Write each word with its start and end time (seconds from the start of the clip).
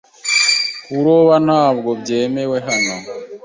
Kuroba 0.85 1.35
ntabwo 1.45 1.89
byemewe 2.01 2.57
hano. 2.67 2.95